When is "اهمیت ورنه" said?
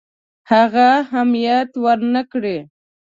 1.03-2.21